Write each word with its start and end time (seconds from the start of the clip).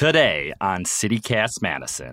Today 0.00 0.54
on 0.62 0.84
CityCast 0.84 1.60
Madison. 1.60 2.10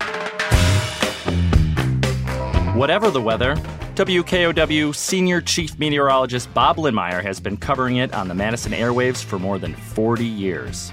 Whatever 2.78 3.10
the 3.10 3.22
weather, 3.22 3.56
WKOW 3.96 4.94
Senior 4.94 5.40
Chief 5.40 5.80
Meteorologist 5.80 6.54
Bob 6.54 6.76
Lindmeier 6.76 7.24
has 7.24 7.40
been 7.40 7.56
covering 7.56 7.96
it 7.96 8.14
on 8.14 8.28
the 8.28 8.34
Madison 8.34 8.74
airwaves 8.74 9.24
for 9.24 9.40
more 9.40 9.58
than 9.58 9.74
40 9.74 10.26
years. 10.26 10.92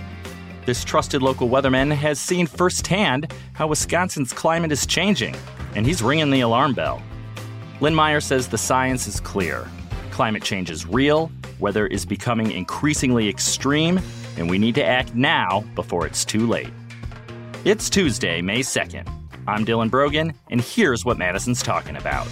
This 0.67 0.85
trusted 0.85 1.21
local 1.21 1.49
weatherman 1.49 1.91
has 1.91 2.21
seen 2.21 2.47
firsthand 2.47 3.33
how 3.55 3.67
Wisconsin's 3.67 4.33
climate 4.33 4.71
is 4.71 4.87
changing, 4.87 5.35
and 5.75 5.85
he's 5.85 6.01
ringing 6.01 6.31
the 6.31 6.43
alarm 6.43 6.75
bell. 6.75 7.03
Lindmeier 7.81 8.23
says 8.23 8.47
the 8.47 8.57
science 8.57 9.09
is 9.09 9.19
clear. 9.19 9.67
Climate 10.13 10.45
change 10.45 10.71
is 10.71 10.87
real, 10.87 11.33
weather 11.59 11.89
is 11.89 12.07
becoming 12.07 12.53
increasingly 12.53 13.29
extreme, 13.29 13.99
and 14.37 14.49
we 14.49 14.59
need 14.59 14.77
to 14.77 14.85
act 14.85 15.13
now 15.17 15.65
before 15.75 16.07
it's 16.07 16.25
too 16.25 16.47
late. 16.47 16.71
It's 17.65 17.89
Tuesday, 17.89 18.43
May 18.43 18.61
2nd. 18.61 19.09
I'm 19.47 19.65
Dylan 19.65 19.91
Brogan, 19.91 20.35
and 20.51 20.61
here's 20.61 21.03
what 21.03 21.17
Madison's 21.17 21.63
talking 21.63 21.97
about. 21.97 22.29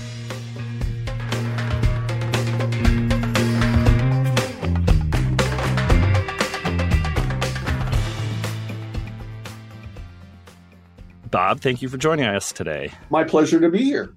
Bob, 11.30 11.62
thank 11.62 11.80
you 11.80 11.89
for 11.89 11.96
joining 11.96 12.27
us 12.27 12.52
today. 12.52 12.92
My 13.08 13.24
pleasure 13.24 13.58
to 13.58 13.70
be 13.70 13.84
here. 13.84 14.12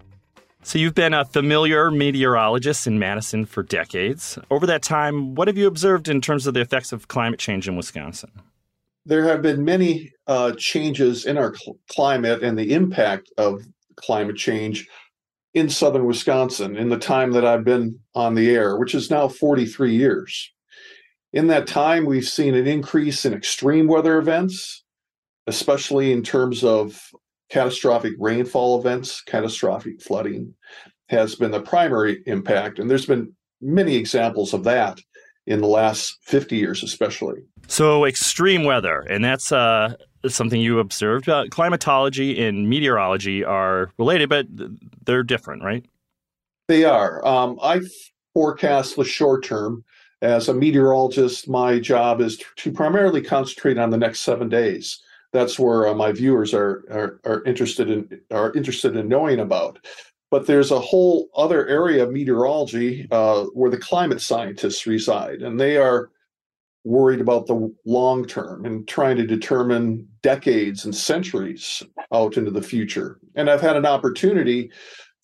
So, 0.63 0.77
you've 0.77 0.95
been 0.95 1.13
a 1.13 1.23
familiar 1.23 1.91
meteorologist 1.91 2.87
in 2.87 2.99
Madison 2.99 3.45
for 3.45 3.63
decades. 3.63 4.37
Over 4.51 4.67
that 4.67 4.83
time, 4.83 5.33
what 5.35 5.47
have 5.47 5.57
you 5.57 5.67
observed 5.67 6.09
in 6.09 6.19
terms 6.19 6.45
of 6.45 6.55
the 6.55 6.59
effects 6.59 6.91
of 6.91 7.07
climate 7.07 7.39
change 7.39 7.69
in 7.69 7.77
Wisconsin? 7.77 8.31
There 9.05 9.23
have 9.23 9.41
been 9.41 9.63
many 9.63 10.11
uh, 10.27 10.53
changes 10.57 11.25
in 11.25 11.37
our 11.37 11.53
cl- 11.55 11.77
climate 11.89 12.43
and 12.43 12.57
the 12.57 12.73
impact 12.73 13.31
of 13.37 13.61
climate 13.95 14.35
change 14.35 14.87
in 15.53 15.69
southern 15.69 16.05
Wisconsin 16.05 16.75
in 16.75 16.89
the 16.89 16.97
time 16.97 17.31
that 17.31 17.45
I've 17.45 17.63
been 17.63 17.99
on 18.13 18.35
the 18.35 18.49
air, 18.49 18.77
which 18.77 18.95
is 18.95 19.09
now 19.09 19.27
43 19.27 19.95
years. 19.95 20.51
In 21.33 21.47
that 21.47 21.67
time, 21.67 22.05
we've 22.05 22.27
seen 22.27 22.55
an 22.55 22.67
increase 22.67 23.25
in 23.25 23.33
extreme 23.33 23.87
weather 23.87 24.17
events, 24.17 24.83
especially 25.47 26.11
in 26.11 26.23
terms 26.23 26.63
of 26.63 26.99
catastrophic 27.49 28.13
rainfall 28.19 28.79
events, 28.79 29.21
catastrophic 29.21 30.01
flooding 30.01 30.53
has 31.09 31.35
been 31.35 31.51
the 31.51 31.61
primary 31.61 32.23
impact. 32.25 32.79
And 32.79 32.89
there's 32.89 33.05
been 33.05 33.33
many 33.61 33.95
examples 33.95 34.53
of 34.53 34.63
that 34.63 34.99
in 35.47 35.61
the 35.61 35.67
last 35.67 36.17
50 36.21 36.55
years, 36.55 36.83
especially. 36.83 37.41
So, 37.67 38.05
extreme 38.05 38.63
weather, 38.63 39.01
and 39.09 39.23
that's 39.23 39.51
uh, 39.51 39.95
something 40.27 40.61
you 40.61 40.79
observed. 40.79 41.29
Uh, 41.29 41.45
climatology 41.49 42.43
and 42.45 42.69
meteorology 42.69 43.43
are 43.43 43.91
related, 43.97 44.29
but 44.29 44.47
they're 45.05 45.23
different, 45.23 45.63
right? 45.63 45.85
They 46.67 46.83
are. 46.83 47.25
Um, 47.25 47.59
I 47.61 47.81
forecast 48.33 48.95
the 48.95 49.03
short 49.05 49.43
term. 49.43 49.83
As 50.21 50.47
a 50.47 50.53
meteorologist, 50.53 51.47
my 51.47 51.79
job 51.79 52.21
is 52.21 52.41
to 52.57 52.71
primarily 52.71 53.21
concentrate 53.21 53.77
on 53.77 53.89
the 53.89 53.97
next 53.97 54.21
seven 54.21 54.49
days 54.49 55.01
that's 55.35 55.59
where 55.59 55.87
uh, 55.87 55.93
my 55.93 56.13
viewers 56.13 56.53
are, 56.53 56.85
are, 56.89 57.19
are 57.25 57.43
interested 57.43 57.89
in 57.89 58.21
are 58.31 58.53
interested 58.53 58.95
in 58.95 59.09
knowing 59.09 59.39
about. 59.39 59.85
But 60.31 60.47
there's 60.47 60.71
a 60.71 60.79
whole 60.79 61.29
other 61.35 61.67
area 61.67 62.03
of 62.03 62.11
meteorology 62.11 63.07
uh, 63.11 63.45
where 63.53 63.69
the 63.69 63.77
climate 63.77 64.21
scientists 64.21 64.85
reside, 64.87 65.41
and 65.41 65.59
they 65.59 65.77
are 65.77 66.09
worried 66.83 67.19
about 67.19 67.47
the 67.47 67.73
long 67.85 68.25
term 68.25 68.65
and 68.65 68.87
trying 68.87 69.17
to 69.17 69.25
determine 69.25 70.07
decades 70.21 70.85
and 70.85 70.95
centuries 70.95 71.81
out 72.13 72.37
into 72.37 72.51
the 72.51 72.61
future. 72.61 73.19
And 73.35 73.49
I've 73.49 73.61
had 73.61 73.75
an 73.75 73.85
opportunity 73.85 74.71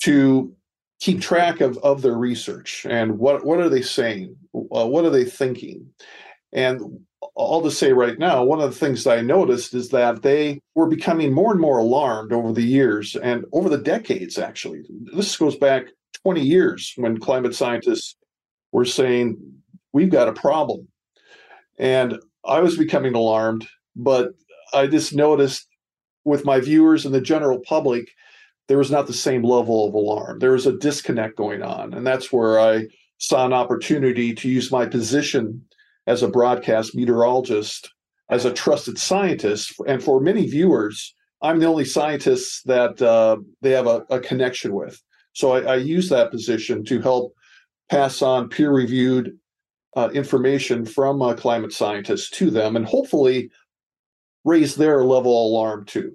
to 0.03 0.53
keep 0.99 1.21
track 1.21 1.61
of, 1.61 1.77
of 1.79 2.01
their 2.01 2.15
research 2.15 2.85
and 2.89 3.17
what, 3.17 3.45
what 3.45 3.59
are 3.59 3.69
they 3.69 3.81
saying? 3.81 4.35
Uh, 4.53 4.87
what 4.87 5.05
are 5.05 5.09
they 5.09 5.25
thinking? 5.25 5.87
And 6.53 7.05
all 7.35 7.61
to 7.61 7.71
say 7.71 7.93
right 7.93 8.17
now, 8.19 8.43
one 8.43 8.59
of 8.59 8.71
the 8.71 8.77
things 8.77 9.03
that 9.03 9.17
I 9.17 9.21
noticed 9.21 9.73
is 9.73 9.89
that 9.89 10.21
they 10.21 10.59
were 10.75 10.87
becoming 10.87 11.33
more 11.33 11.51
and 11.51 11.61
more 11.61 11.77
alarmed 11.77 12.33
over 12.33 12.51
the 12.51 12.63
years 12.63 13.15
and 13.15 13.45
over 13.53 13.69
the 13.69 13.77
decades, 13.77 14.37
actually. 14.37 14.83
This 15.15 15.37
goes 15.37 15.55
back 15.55 15.85
20 16.23 16.41
years 16.41 16.93
when 16.97 17.19
climate 17.19 17.55
scientists 17.55 18.15
were 18.71 18.85
saying, 18.85 19.37
we've 19.93 20.09
got 20.09 20.27
a 20.27 20.33
problem. 20.33 20.87
And 21.77 22.19
I 22.45 22.59
was 22.59 22.77
becoming 22.77 23.15
alarmed, 23.15 23.67
but 23.95 24.29
I 24.73 24.87
just 24.87 25.13
noticed 25.13 25.67
with 26.23 26.45
my 26.45 26.59
viewers 26.59 27.05
and 27.05 27.13
the 27.13 27.21
general 27.21 27.59
public, 27.59 28.09
there 28.67 28.77
was 28.77 28.91
not 28.91 29.07
the 29.07 29.13
same 29.13 29.43
level 29.43 29.87
of 29.87 29.93
alarm. 29.93 30.39
There 30.39 30.51
was 30.51 30.67
a 30.67 30.77
disconnect 30.77 31.35
going 31.35 31.63
on. 31.63 31.93
And 31.93 32.05
that's 32.05 32.31
where 32.31 32.59
I 32.59 32.87
saw 33.17 33.45
an 33.45 33.53
opportunity 33.53 34.33
to 34.33 34.49
use 34.49 34.71
my 34.71 34.85
position 34.85 35.65
as 36.07 36.23
a 36.23 36.27
broadcast 36.27 36.95
meteorologist, 36.95 37.91
as 38.29 38.45
a 38.45 38.53
trusted 38.53 38.97
scientist, 38.97 39.73
and 39.87 40.03
for 40.03 40.19
many 40.19 40.47
viewers, 40.47 41.13
I'm 41.41 41.59
the 41.59 41.67
only 41.67 41.85
scientist 41.85 42.65
that 42.67 43.01
uh, 43.01 43.37
they 43.61 43.71
have 43.71 43.87
a, 43.87 44.05
a, 44.09 44.19
connection 44.19 44.73
with. 44.73 45.01
So 45.33 45.53
I, 45.53 45.73
I, 45.73 45.75
use 45.77 46.09
that 46.09 46.29
position 46.29 46.83
to 46.85 47.01
help 47.01 47.33
pass 47.89 48.21
on 48.21 48.47
peer-reviewed 48.47 49.37
uh, 49.95 50.09
information 50.13 50.85
from 50.85 51.21
uh, 51.21 51.33
climate 51.33 51.73
scientists 51.73 52.29
to 52.31 52.51
them, 52.51 52.75
and 52.75 52.85
hopefully 52.85 53.49
raise 54.45 54.75
their 54.75 55.03
level 55.03 55.31
of 55.31 55.51
alarm 55.51 55.85
too. 55.85 56.13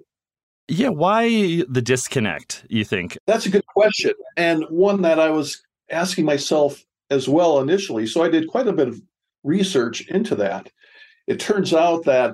Yeah, 0.69 0.89
why 0.89 1.63
the 1.69 1.81
disconnect? 1.81 2.65
You 2.69 2.83
think 2.83 3.17
that's 3.25 3.45
a 3.45 3.49
good 3.49 3.65
question, 3.67 4.13
and 4.35 4.65
one 4.69 5.01
that 5.03 5.19
I 5.19 5.29
was 5.29 5.61
asking 5.89 6.25
myself 6.25 6.83
as 7.09 7.29
well 7.29 7.59
initially. 7.59 8.05
So 8.05 8.23
I 8.23 8.29
did 8.29 8.47
quite 8.47 8.67
a 8.67 8.73
bit 8.73 8.89
of 8.89 9.01
research 9.47 10.07
into 10.09 10.35
that, 10.35 10.71
it 11.27 11.39
turns 11.39 11.73
out 11.73 12.05
that 12.05 12.33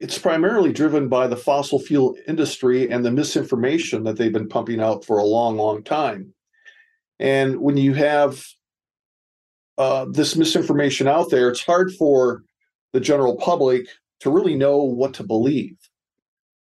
it's 0.00 0.18
primarily 0.18 0.72
driven 0.72 1.08
by 1.08 1.26
the 1.26 1.36
fossil 1.36 1.80
fuel 1.80 2.16
industry 2.28 2.88
and 2.90 3.04
the 3.04 3.10
misinformation 3.10 4.04
that 4.04 4.16
they've 4.16 4.32
been 4.32 4.48
pumping 4.48 4.80
out 4.80 5.04
for 5.04 5.18
a 5.18 5.24
long, 5.24 5.56
long 5.56 5.82
time. 5.82 6.32
And 7.18 7.60
when 7.60 7.76
you 7.76 7.94
have 7.94 8.44
uh, 9.76 10.06
this 10.10 10.36
misinformation 10.36 11.08
out 11.08 11.30
there, 11.30 11.48
it's 11.48 11.64
hard 11.64 11.92
for 11.92 12.42
the 12.92 13.00
general 13.00 13.36
public 13.36 13.86
to 14.20 14.30
really 14.30 14.54
know 14.54 14.78
what 14.78 15.14
to 15.14 15.24
believe. 15.24 15.76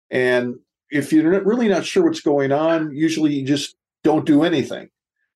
And 0.10 0.56
if 0.90 1.12
you're 1.12 1.44
really 1.44 1.68
not 1.68 1.86
sure 1.86 2.06
what's 2.06 2.22
going 2.22 2.52
on, 2.52 2.96
usually 2.96 3.34
you 3.34 3.46
just 3.46 3.76
don't 4.04 4.26
do 4.26 4.44
anything. 4.44 4.90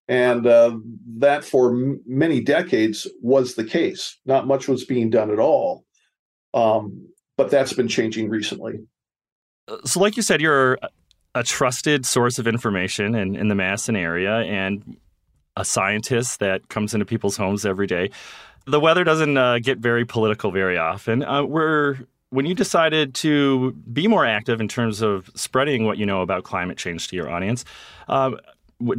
And 0.07 0.45
uh, 0.45 0.77
that 1.17 1.45
for 1.45 1.71
m- 1.71 2.01
many 2.05 2.41
decades 2.41 3.07
was 3.21 3.55
the 3.55 3.63
case. 3.63 4.17
Not 4.25 4.47
much 4.47 4.67
was 4.67 4.83
being 4.83 5.09
done 5.09 5.31
at 5.31 5.39
all. 5.39 5.85
Um, 6.53 7.07
but 7.37 7.49
that's 7.49 7.73
been 7.73 7.87
changing 7.87 8.29
recently. 8.29 8.79
Uh, 9.67 9.77
so, 9.85 9.99
like 9.99 10.17
you 10.17 10.23
said, 10.23 10.41
you're 10.41 10.77
a 11.33 11.43
trusted 11.43 12.05
source 12.05 12.39
of 12.39 12.47
information 12.47 13.15
in, 13.15 13.35
in 13.35 13.47
the 13.47 13.55
Madison 13.55 13.95
area 13.95 14.39
and 14.39 14.97
a 15.55 15.65
scientist 15.65 16.39
that 16.39 16.67
comes 16.69 16.93
into 16.93 17.05
people's 17.05 17.37
homes 17.37 17.65
every 17.65 17.87
day. 17.87 18.09
The 18.67 18.79
weather 18.79 19.03
doesn't 19.03 19.37
uh, 19.37 19.59
get 19.59 19.79
very 19.79 20.05
political 20.05 20.51
very 20.51 20.77
often. 20.77 21.23
Uh, 21.23 21.43
we're 21.43 21.97
when 22.29 22.45
you 22.45 22.55
decided 22.55 23.13
to 23.13 23.73
be 23.91 24.07
more 24.07 24.25
active 24.25 24.61
in 24.61 24.67
terms 24.67 25.01
of 25.01 25.29
spreading 25.35 25.85
what 25.85 25.97
you 25.97 26.05
know 26.05 26.21
about 26.21 26.43
climate 26.43 26.77
change 26.77 27.09
to 27.09 27.15
your 27.15 27.29
audience, 27.29 27.65
uh, 28.07 28.31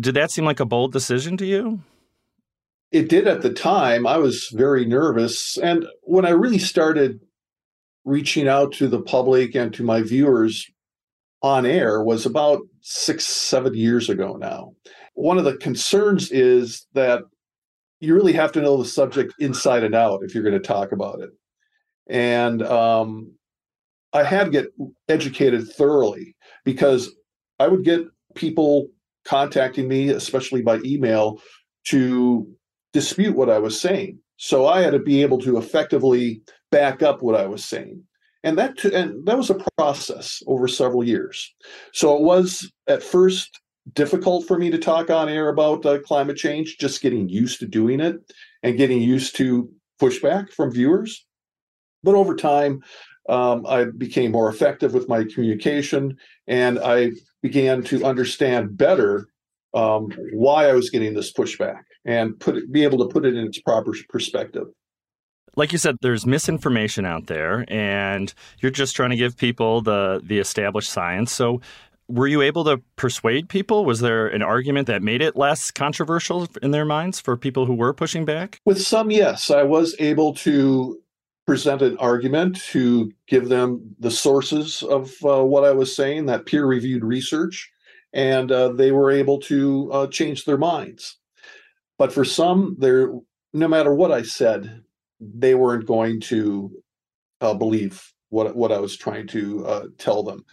did 0.01 0.15
that 0.15 0.31
seem 0.31 0.45
like 0.45 0.61
a 0.61 0.65
bold 0.65 0.93
decision 0.93 1.37
to 1.39 1.47
you? 1.47 1.81
It 2.91 3.09
did 3.09 3.27
at 3.27 3.43
the 3.43 3.53
time. 3.53 4.07
I 4.07 4.19
was 4.19 4.49
very 4.53 4.85
nervous. 4.85 5.57
And 5.59 5.87
when 6.03 6.27
I 6.27 6.31
really 6.31 6.59
started 6.59 7.21
reaching 8.05 8.49
out 8.49 8.73
to 8.73 8.89
the 8.89 9.01
public 9.01 9.55
and 9.55 9.73
to 9.75 9.83
my 9.83 10.03
viewers 10.03 10.69
on 11.43 11.67
air 11.67 12.03
was 12.03 12.27
about 12.27 12.61
six, 12.81 13.27
seven 13.27 13.75
years 13.75 14.09
ago 14.09 14.37
now. 14.37 14.73
One 15.15 15.39
of 15.39 15.45
the 15.45 15.57
concerns 15.57 16.31
is 16.31 16.87
that 16.95 17.23
you 18.01 18.15
really 18.15 18.33
have 18.33 18.53
to 18.53 18.61
know 18.61 18.77
the 18.77 18.85
subject 18.85 19.35
inside 19.39 19.85
and 19.85 19.95
out 19.95 20.23
if 20.23 20.35
you're 20.35 20.45
going 20.45 20.61
to 20.61 20.61
talk 20.61 20.93
about 20.93 21.21
it. 21.21 21.31
And 22.09 22.63
um, 22.63 23.33
I 24.13 24.25
had 24.25 24.45
to 24.45 24.51
get 24.51 24.67
educated 25.09 25.69
thoroughly 25.69 26.37
because 26.65 27.13
I 27.59 27.69
would 27.69 27.85
get 27.85 28.05
people 28.35 28.89
contacting 29.25 29.89
me, 29.89 30.09
especially 30.09 30.63
by 30.63 30.79
email, 30.85 31.41
to 31.87 32.47
dispute 32.93 33.37
what 33.37 33.51
I 33.51 33.59
was 33.59 33.81
saying. 33.81 34.19
So 34.37 34.67
I 34.67 34.83
had 34.83 34.93
to 34.93 34.99
be 34.99 35.23
able 35.23 35.39
to 35.43 35.57
effectively 35.59 36.43
back 36.71 37.03
up 37.03 37.23
what 37.23 37.37
I 37.37 37.47
was 37.47 37.65
saying. 37.65 38.03
And 38.45 38.59
that 38.59 38.85
and 38.85 39.25
that 39.27 39.39
was 39.39 39.51
a 39.51 39.63
process 39.77 40.43
over 40.49 40.67
several 40.67 41.05
years. 41.05 41.55
So 41.93 42.17
it 42.17 42.23
was 42.23 42.71
at 42.89 43.03
first 43.03 43.61
difficult 43.95 44.47
for 44.47 44.59
me 44.59 44.71
to 44.71 44.79
talk 44.79 45.11
on 45.11 45.29
air 45.29 45.49
about 45.49 45.87
uh, 45.87 46.01
climate 46.01 46.37
change, 46.37 46.77
just 46.79 47.03
getting 47.03 47.29
used 47.29 47.61
to 47.61 47.67
doing 47.67 48.01
it 48.01 48.17
and 48.63 48.77
getting 48.77 49.01
used 49.01 49.37
to 49.37 49.71
pushback 50.01 50.53
from 50.53 50.73
viewers. 50.73 51.25
But 52.03 52.17
over 52.17 52.35
time, 52.35 52.83
um, 53.29 53.67
I 53.67 53.85
became 53.85 54.33
more 54.33 54.49
effective 54.49 54.95
with 54.95 55.09
my 55.09 55.25
communication 55.25 56.17
and 56.47 56.79
I 56.79 57.13
began 57.43 57.83
to 57.85 58.05
understand 58.05 58.77
better 58.77 59.29
um, 59.75 60.11
why 60.33 60.69
I 60.69 60.73
was 60.73 60.91
getting 60.91 61.15
this 61.15 61.33
pushback 61.33 61.83
and 62.05 62.39
put 62.39 62.57
it, 62.57 62.73
be 62.73 62.85
able 62.85 62.99
to 62.99 63.13
put 63.13 63.25
it 63.25 63.35
in 63.35 63.47
its 63.47 63.61
proper 63.61 63.95
perspective. 64.09 64.67
Like 65.55 65.73
you 65.73 65.79
said, 65.79 65.97
there's 66.01 66.27
misinformation 66.27 67.05
out 67.05 67.27
there, 67.27 67.67
and 67.69 68.33
you're 68.61 68.71
just 68.71 68.97
trying 68.97 69.11
to 69.11 69.17
give 69.17 69.37
people 69.37 69.83
the 69.83 70.23
the 70.25 70.39
established 70.39 70.91
science. 70.91 71.31
So, 71.31 71.61
were 72.09 72.27
you 72.27 72.41
able 72.41 72.65
to 72.65 72.81
persuade 72.97 73.51
people? 73.51 73.85
Was 73.85 74.01
there 74.01 74.27
an 74.27 74.43
argument 74.43 74.87
that 74.87 75.03
made 75.03 75.21
it 75.21 75.37
less 75.37 75.71
controversial 75.71 76.49
in 76.63 76.71
their 76.71 76.87
minds 76.87 77.21
for 77.21 77.37
people 77.37 77.67
who 77.67 77.75
were 77.75 77.93
pushing 77.93 78.25
back? 78.25 78.61
With 78.65 78.81
some, 78.81 79.11
yes, 79.11 79.51
I 79.51 79.63
was 79.63 79.95
able 79.99 80.35
to 80.37 80.99
present 81.47 81.83
an 81.83 81.97
argument 81.99 82.63
to 82.71 83.11
give 83.27 83.49
them 83.49 83.95
the 83.99 84.11
sources 84.11 84.83
of 84.83 85.13
uh, 85.25 85.45
what 85.45 85.65
I 85.65 85.73
was 85.73 85.95
saying, 85.95 86.27
that 86.27 86.47
peer 86.47 86.67
reviewed 86.67 87.05
research, 87.05 87.71
and 88.13 88.53
uh, 88.53 88.73
they 88.73 88.93
were 88.93 89.11
able 89.11 89.41
to 89.41 89.91
uh, 89.93 90.07
change 90.07 90.45
their 90.45 90.59
minds. 90.59 91.19
But 91.99 92.13
for 92.13 92.25
some, 92.25 92.77
there, 92.79 93.13
no 93.53 93.69
matter 93.69 93.95
what 93.95 94.13
I 94.13 94.23
said, 94.23 94.83
they 95.21 95.55
weren't 95.55 95.87
going 95.87 96.21
to 96.21 96.71
uh, 97.41 97.55
believe 97.55 98.13
what 98.31 98.57
what 98.57 98.73
I 98.73 98.79
was 98.79 98.97
trying 98.97 99.27
to 99.29 99.67
uh, 99.67 99.85
tell 99.99 100.23
them. 100.23 100.45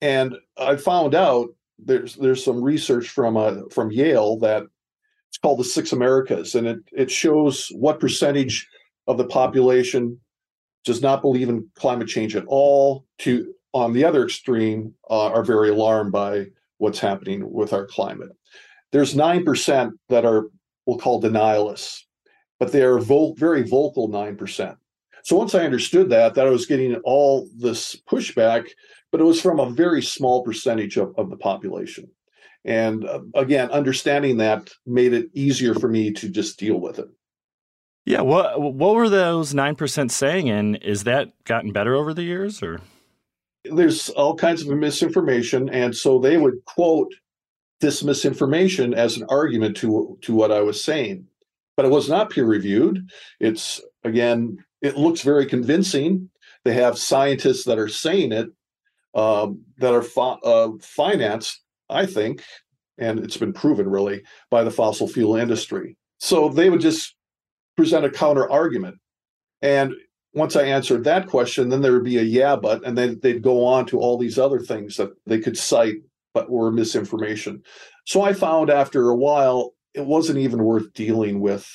And 0.00 0.34
I 0.58 0.76
found 0.76 1.14
out 1.14 1.48
there's 1.78 2.16
there's 2.16 2.44
some 2.44 2.62
research 2.62 3.08
from 3.08 3.36
uh, 3.36 3.62
from 3.70 3.90
Yale 3.90 4.38
that 4.40 4.64
it's 5.28 5.38
called 5.38 5.60
the 5.60 5.64
Six 5.64 5.92
Americas, 5.92 6.54
and 6.54 6.66
it 6.66 6.78
it 6.92 7.10
shows 7.10 7.68
what 7.72 8.00
percentage 8.00 8.66
of 9.06 9.18
the 9.18 9.24
population 9.24 10.20
does 10.84 11.02
not 11.02 11.22
believe 11.22 11.48
in 11.48 11.68
climate 11.74 12.08
change 12.08 12.36
at 12.36 12.44
all. 12.46 13.06
To 13.18 13.54
on 13.74 13.92
the 13.92 14.04
other 14.04 14.24
extreme, 14.24 14.94
uh, 15.08 15.28
are 15.28 15.44
very 15.44 15.70
alarmed 15.70 16.12
by 16.12 16.46
what's 16.78 16.98
happening 16.98 17.50
with 17.50 17.72
our 17.72 17.86
climate. 17.86 18.30
There's 18.90 19.16
nine 19.16 19.44
percent 19.44 19.94
that 20.08 20.24
are 20.24 20.48
we'll 20.86 20.98
call 20.98 21.22
denialists, 21.22 22.02
but 22.58 22.72
they 22.72 22.82
are 22.82 22.98
vo- 22.98 23.34
very 23.34 23.62
vocal 23.62 24.08
9%. 24.08 24.76
So 25.24 25.36
once 25.36 25.54
I 25.54 25.64
understood 25.64 26.10
that, 26.10 26.34
that 26.34 26.46
I 26.46 26.50
was 26.50 26.66
getting 26.66 26.96
all 27.04 27.48
this 27.56 27.96
pushback, 28.10 28.68
but 29.10 29.20
it 29.20 29.24
was 29.24 29.40
from 29.40 29.60
a 29.60 29.70
very 29.70 30.02
small 30.02 30.42
percentage 30.42 30.96
of, 30.96 31.14
of 31.16 31.30
the 31.30 31.36
population. 31.36 32.10
And 32.64 33.04
uh, 33.04 33.20
again, 33.34 33.70
understanding 33.70 34.36
that 34.38 34.70
made 34.86 35.12
it 35.12 35.26
easier 35.34 35.74
for 35.74 35.88
me 35.88 36.12
to 36.12 36.28
just 36.28 36.58
deal 36.58 36.80
with 36.80 36.98
it. 36.98 37.08
Yeah, 38.04 38.22
what 38.22 38.60
what 38.60 38.94
were 38.94 39.08
those 39.08 39.54
nine 39.54 39.76
percent 39.76 40.10
saying, 40.10 40.50
and 40.50 40.76
is 40.82 41.04
that 41.04 41.32
gotten 41.44 41.72
better 41.72 41.94
over 41.94 42.12
the 42.12 42.24
years, 42.24 42.62
or? 42.62 42.80
There's 43.64 44.08
all 44.10 44.34
kinds 44.34 44.62
of 44.62 44.76
misinformation, 44.76 45.68
and 45.68 45.94
so 45.94 46.18
they 46.18 46.36
would 46.36 46.64
quote 46.64 47.12
this 47.80 48.02
misinformation 48.02 48.92
as 48.92 49.16
an 49.16 49.26
argument 49.28 49.76
to 49.78 50.18
to 50.22 50.34
what 50.34 50.50
I 50.50 50.60
was 50.60 50.82
saying. 50.82 51.26
But 51.76 51.86
it 51.86 51.90
was 51.90 52.08
not 52.08 52.30
peer 52.30 52.44
reviewed. 52.44 53.08
It's 53.38 53.80
again, 54.02 54.64
it 54.80 54.96
looks 54.96 55.22
very 55.22 55.46
convincing. 55.46 56.28
They 56.64 56.74
have 56.74 56.98
scientists 56.98 57.64
that 57.64 57.78
are 57.78 57.88
saying 57.88 58.32
it 58.32 58.48
um, 59.14 59.62
that 59.78 59.94
are 59.94 60.38
uh, 60.44 60.72
financed, 60.80 61.60
I 61.88 62.06
think, 62.06 62.42
and 62.98 63.20
it's 63.20 63.36
been 63.36 63.52
proven 63.52 63.88
really 63.88 64.22
by 64.50 64.64
the 64.64 64.70
fossil 64.70 65.06
fuel 65.06 65.36
industry. 65.36 65.96
So 66.18 66.48
they 66.48 66.70
would 66.70 66.80
just 66.80 67.14
present 67.76 68.04
a 68.04 68.10
counter 68.10 68.50
argument. 68.50 68.96
And 69.60 69.94
once 70.34 70.56
I 70.56 70.64
answered 70.64 71.04
that 71.04 71.26
question, 71.26 71.68
then 71.68 71.82
there 71.82 71.92
would 71.92 72.04
be 72.04 72.18
a 72.18 72.22
yeah, 72.22 72.56
but, 72.56 72.84
and 72.84 72.96
then 72.96 73.20
they'd 73.22 73.42
go 73.42 73.64
on 73.64 73.86
to 73.86 73.98
all 73.98 74.18
these 74.18 74.38
other 74.38 74.60
things 74.60 74.96
that 74.96 75.10
they 75.26 75.38
could 75.38 75.56
cite 75.56 75.96
but 76.34 76.50
were 76.50 76.72
misinformation. 76.72 77.62
So 78.06 78.22
I 78.22 78.32
found 78.32 78.70
after 78.70 79.08
a 79.08 79.16
while 79.16 79.74
it 79.94 80.06
wasn't 80.06 80.38
even 80.38 80.64
worth 80.64 80.92
dealing 80.94 81.40
with 81.40 81.68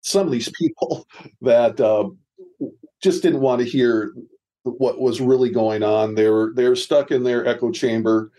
some 0.00 0.26
of 0.26 0.32
these 0.32 0.50
people 0.58 1.06
that 1.42 1.80
uh, 1.80 2.08
just 3.02 3.22
didn't 3.22 3.40
want 3.40 3.60
to 3.60 3.68
hear 3.68 4.14
what 4.62 5.00
was 5.00 5.20
really 5.20 5.50
going 5.50 5.82
on. 5.82 6.14
They 6.14 6.28
were 6.28 6.52
they're 6.54 6.76
stuck 6.76 7.10
in 7.10 7.22
their 7.22 7.46
echo 7.46 7.70
chamber, 7.70 8.30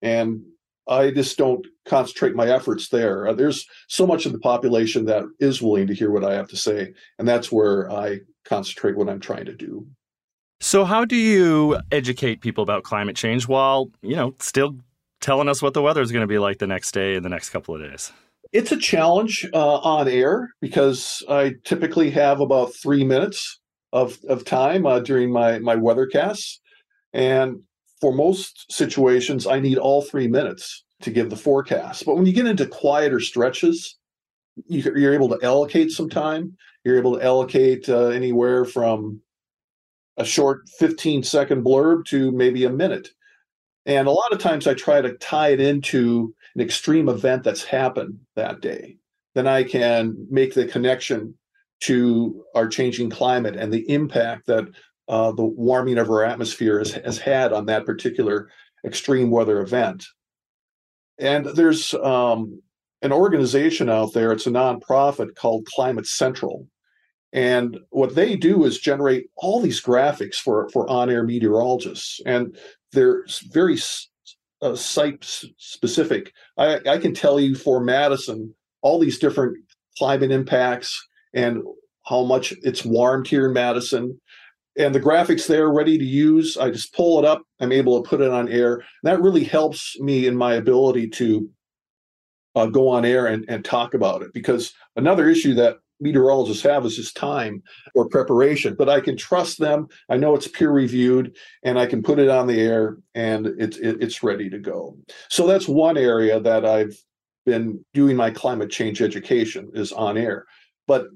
and 0.00 0.42
I 0.88 1.10
just 1.10 1.36
don't 1.36 1.66
concentrate 1.84 2.34
my 2.34 2.48
efforts 2.48 2.88
there. 2.88 3.28
Uh, 3.28 3.32
there's 3.32 3.66
so 3.88 4.06
much 4.06 4.26
of 4.26 4.32
the 4.32 4.38
population 4.38 5.04
that 5.06 5.24
is 5.40 5.62
willing 5.62 5.86
to 5.86 5.94
hear 5.94 6.10
what 6.10 6.24
I 6.24 6.34
have 6.34 6.48
to 6.48 6.56
say, 6.56 6.92
and 7.18 7.28
that's 7.28 7.52
where 7.52 7.90
I 7.90 8.20
concentrate 8.44 8.96
what 8.96 9.08
I'm 9.08 9.20
trying 9.20 9.46
to 9.46 9.54
do. 9.54 9.86
So, 10.60 10.84
how 10.84 11.04
do 11.04 11.16
you 11.16 11.78
educate 11.90 12.40
people 12.40 12.62
about 12.62 12.84
climate 12.84 13.16
change 13.16 13.46
while 13.48 13.90
you 14.02 14.16
know 14.16 14.34
still 14.38 14.76
telling 15.24 15.48
us 15.48 15.62
what 15.62 15.72
the 15.72 15.80
weather 15.80 16.02
is 16.02 16.12
going 16.12 16.22
to 16.22 16.26
be 16.28 16.38
like 16.38 16.58
the 16.58 16.66
next 16.66 16.92
day 16.92 17.16
and 17.16 17.24
the 17.24 17.30
next 17.30 17.48
couple 17.48 17.74
of 17.74 17.80
days. 17.80 18.12
It's 18.52 18.72
a 18.72 18.76
challenge 18.76 19.48
uh, 19.54 19.76
on 19.78 20.06
air 20.06 20.50
because 20.60 21.24
I 21.30 21.54
typically 21.64 22.10
have 22.10 22.40
about 22.40 22.74
three 22.74 23.04
minutes 23.04 23.58
of, 23.92 24.18
of 24.28 24.44
time 24.44 24.84
uh, 24.84 25.00
during 25.00 25.32
my, 25.32 25.58
my 25.60 25.76
weathercasts. 25.76 26.58
And 27.14 27.62
for 28.02 28.12
most 28.12 28.70
situations, 28.70 29.46
I 29.46 29.60
need 29.60 29.78
all 29.78 30.02
three 30.02 30.28
minutes 30.28 30.83
to 31.04 31.10
give 31.10 31.30
the 31.30 31.36
forecast. 31.36 32.04
But 32.04 32.16
when 32.16 32.26
you 32.26 32.32
get 32.32 32.46
into 32.46 32.66
quieter 32.66 33.20
stretches, 33.20 33.96
you, 34.66 34.88
are 34.90 35.14
able 35.14 35.28
to 35.30 35.44
allocate 35.44 35.90
some 35.90 36.08
time. 36.08 36.56
You're 36.84 36.98
able 36.98 37.16
to 37.16 37.24
allocate 37.24 37.88
uh, 37.88 38.08
anywhere 38.08 38.64
from 38.64 39.20
a 40.16 40.24
short 40.24 40.68
15 40.78 41.22
second 41.22 41.64
blurb 41.64 42.04
to 42.06 42.30
maybe 42.32 42.64
a 42.64 42.70
minute. 42.70 43.08
And 43.86 44.08
a 44.08 44.12
lot 44.12 44.32
of 44.32 44.38
times 44.38 44.66
I 44.66 44.74
try 44.74 45.00
to 45.00 45.14
tie 45.14 45.48
it 45.48 45.60
into 45.60 46.34
an 46.54 46.60
extreme 46.60 47.08
event 47.08 47.44
that's 47.44 47.64
happened 47.64 48.20
that 48.36 48.60
day. 48.60 48.96
Then 49.34 49.46
I 49.46 49.64
can 49.64 50.26
make 50.30 50.54
the 50.54 50.66
connection 50.66 51.34
to 51.80 52.44
our 52.54 52.68
changing 52.68 53.10
climate 53.10 53.56
and 53.56 53.72
the 53.72 53.88
impact 53.90 54.46
that 54.46 54.68
uh, 55.08 55.32
the 55.32 55.44
warming 55.44 55.98
of 55.98 56.08
our 56.08 56.24
atmosphere 56.24 56.78
has, 56.78 56.92
has, 56.92 57.18
had 57.18 57.52
on 57.52 57.66
that 57.66 57.84
particular 57.84 58.48
extreme 58.86 59.30
weather 59.30 59.60
event. 59.60 60.06
And 61.18 61.46
there's 61.46 61.94
um, 61.94 62.60
an 63.02 63.12
organization 63.12 63.88
out 63.88 64.12
there, 64.12 64.32
it's 64.32 64.46
a 64.46 64.50
nonprofit 64.50 65.34
called 65.36 65.66
Climate 65.66 66.06
Central. 66.06 66.66
And 67.32 67.78
what 67.90 68.14
they 68.14 68.36
do 68.36 68.64
is 68.64 68.78
generate 68.78 69.26
all 69.36 69.60
these 69.60 69.82
graphics 69.82 70.36
for, 70.36 70.68
for 70.70 70.88
on 70.88 71.10
air 71.10 71.24
meteorologists. 71.24 72.20
And 72.24 72.56
they're 72.92 73.24
very 73.50 73.76
uh, 74.62 74.76
site 74.76 75.24
specific. 75.58 76.32
I, 76.56 76.78
I 76.88 76.98
can 76.98 77.12
tell 77.12 77.40
you 77.40 77.56
for 77.56 77.80
Madison 77.80 78.54
all 78.82 78.98
these 78.98 79.18
different 79.18 79.56
climate 79.98 80.30
impacts 80.30 81.06
and 81.34 81.62
how 82.06 82.22
much 82.22 82.54
it's 82.62 82.84
warmed 82.84 83.26
here 83.26 83.46
in 83.46 83.52
Madison. 83.52 84.20
And 84.76 84.94
the 84.94 85.00
graphics 85.00 85.46
there 85.46 85.70
ready 85.70 85.98
to 85.98 86.04
use, 86.04 86.56
I 86.56 86.70
just 86.70 86.92
pull 86.94 87.18
it 87.18 87.24
up. 87.24 87.42
I'm 87.60 87.72
able 87.72 88.02
to 88.02 88.08
put 88.08 88.20
it 88.20 88.30
on 88.30 88.48
air. 88.48 88.82
That 89.04 89.22
really 89.22 89.44
helps 89.44 89.98
me 90.00 90.26
in 90.26 90.36
my 90.36 90.54
ability 90.54 91.08
to 91.10 91.48
uh, 92.56 92.66
go 92.66 92.88
on 92.88 93.04
air 93.04 93.26
and, 93.26 93.44
and 93.48 93.64
talk 93.64 93.94
about 93.94 94.22
it. 94.22 94.32
Because 94.32 94.72
another 94.96 95.28
issue 95.28 95.54
that 95.54 95.78
meteorologists 96.00 96.62
have 96.62 96.84
is 96.84 96.96
just 96.96 97.16
time 97.16 97.62
or 97.94 98.08
preparation, 98.08 98.74
but 98.74 98.88
I 98.88 99.00
can 99.00 99.16
trust 99.16 99.58
them. 99.58 99.86
I 100.08 100.16
know 100.16 100.34
it's 100.34 100.48
peer 100.48 100.70
reviewed 100.70 101.36
and 101.62 101.78
I 101.78 101.86
can 101.86 102.02
put 102.02 102.18
it 102.18 102.28
on 102.28 102.46
the 102.46 102.60
air 102.60 102.98
and 103.14 103.46
it's, 103.58 103.76
it, 103.78 103.98
it's 104.00 104.22
ready 104.22 104.50
to 104.50 104.58
go. 104.58 104.96
So 105.28 105.46
that's 105.46 105.68
one 105.68 105.96
area 105.96 106.40
that 106.40 106.64
I've 106.64 106.96
been 107.46 107.84
doing 107.92 108.16
my 108.16 108.30
climate 108.30 108.70
change 108.70 109.02
education 109.02 109.70
is 109.74 109.92
on 109.92 110.16
air. 110.16 110.46
But 110.86 111.06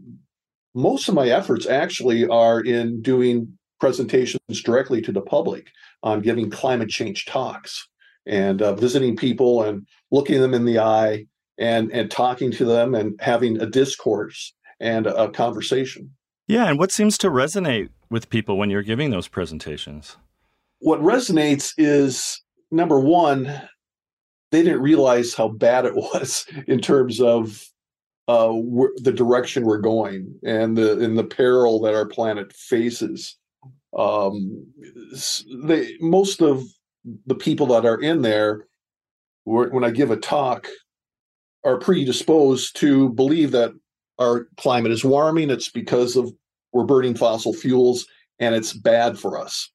most 0.79 1.09
of 1.09 1.15
my 1.15 1.29
efforts 1.29 1.67
actually 1.67 2.27
are 2.29 2.61
in 2.61 3.03
doing 3.03 3.59
presentations 3.81 4.63
directly 4.63 5.03
to 5.03 5.13
the 5.13 5.21
public 5.21 5.67
on 6.05 6.23
giving 6.23 6.51
climate 6.51 6.89
change 6.89 7.27
talks 7.27 7.89
and 8.27 8.63
uh, 8.63 8.75
visiting 8.75 9.17
people 9.17 9.63
and 9.63 9.87
looking 10.13 10.41
them 10.41 10.55
in 10.55 10.65
the 10.65 10.79
eye 10.79 11.27
and 11.59 11.91
and 11.91 12.11
talking 12.11 12.53
to 12.53 12.65
them 12.65 12.95
and 12.95 13.19
having 13.21 13.61
a 13.61 13.67
discourse 13.67 14.55
and 14.79 15.09
a 15.09 15.29
conversation. 15.31 16.13
Yeah, 16.47 16.69
and 16.69 16.79
what 16.79 16.93
seems 16.93 17.19
to 17.19 17.29
resonate 17.29 17.89
with 18.09 18.31
people 18.31 18.57
when 18.57 18.71
you're 18.71 18.83
giving 18.83 19.11
those 19.11 19.27
presentations? 19.27 20.17
What 20.79 21.01
resonates 21.01 21.73
is 21.77 22.41
number 22.71 23.01
one, 23.01 23.47
they 24.53 24.63
didn't 24.63 24.81
realize 24.81 25.35
how 25.35 25.49
bad 25.49 25.85
it 25.85 25.95
was 25.97 26.47
in 26.69 26.81
terms 26.81 27.21
of 27.21 27.69
uh, 28.29 28.53
the 28.97 29.13
direction 29.13 29.65
we're 29.65 29.79
going 29.79 30.39
and 30.45 30.77
the 30.77 31.01
in 31.01 31.15
the 31.15 31.25
peril 31.25 31.81
that 31.81 31.95
our 31.95 32.07
planet 32.07 32.53
faces. 32.53 33.37
Um, 33.97 34.67
they 35.65 35.97
most 36.01 36.43
of 36.43 36.63
the 37.27 37.35
people 37.35 37.67
that 37.69 37.87
are 37.87 38.01
in 38.01 38.21
there, 38.21 38.67
when 39.45 39.83
I 39.83 39.91
give 39.91 40.11
a 40.11 40.17
talk, 40.17 40.69
are 41.65 41.79
predisposed 41.79 42.77
to 42.77 43.09
believe 43.11 43.51
that 43.53 43.73
our 44.19 44.47
climate 44.59 44.93
is 44.93 45.05
warming. 45.05 45.49
It's 45.49 45.71
because 45.71 46.15
of 46.17 46.31
we're 46.73 46.85
burning 46.85 47.15
fossil 47.15 47.55
fuels 47.55 48.07
and 48.39 48.55
it's 48.55 48.75
bad 48.75 49.19
for 49.19 49.39
us. 49.39 49.71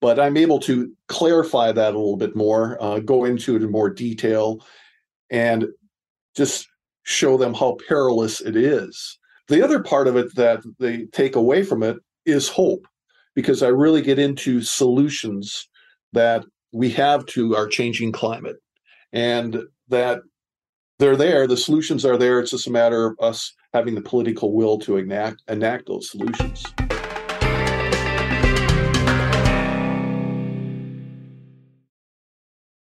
But 0.00 0.18
I'm 0.18 0.38
able 0.38 0.58
to 0.60 0.90
clarify 1.08 1.72
that 1.72 1.94
a 1.94 1.98
little 1.98 2.16
bit 2.16 2.34
more, 2.34 2.82
uh, 2.82 3.00
go 3.00 3.24
into 3.24 3.56
it 3.56 3.62
in 3.62 3.70
more 3.70 3.90
detail, 3.90 4.64
and 5.30 5.66
just 6.36 6.66
show 7.04 7.36
them 7.36 7.54
how 7.54 7.76
perilous 7.86 8.40
it 8.40 8.56
is. 8.56 9.18
The 9.48 9.62
other 9.62 9.82
part 9.82 10.08
of 10.08 10.16
it 10.16 10.34
that 10.34 10.62
they 10.78 11.06
take 11.12 11.36
away 11.36 11.62
from 11.62 11.82
it 11.82 11.96
is 12.26 12.48
hope, 12.48 12.86
because 13.34 13.62
I 13.62 13.68
really 13.68 14.02
get 14.02 14.18
into 14.18 14.62
solutions 14.62 15.68
that 16.12 16.44
we 16.72 16.90
have 16.90 17.24
to 17.26 17.54
our 17.54 17.68
changing 17.68 18.12
climate 18.12 18.56
and 19.12 19.62
that 19.88 20.20
they're 20.98 21.16
there, 21.16 21.46
the 21.46 21.56
solutions 21.56 22.04
are 22.04 22.16
there. 22.16 22.40
It's 22.40 22.52
just 22.52 22.66
a 22.66 22.70
matter 22.70 23.06
of 23.06 23.16
us 23.20 23.52
having 23.72 23.94
the 23.94 24.00
political 24.00 24.54
will 24.54 24.78
to 24.78 24.96
enact, 24.96 25.42
enact 25.48 25.88
those 25.88 26.10
solutions. 26.10 26.64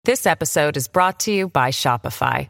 This 0.05 0.25
episode 0.25 0.77
is 0.77 0.87
brought 0.87 1.19
to 1.21 1.31
you 1.31 1.47
by 1.47 1.71
Shopify. 1.71 2.49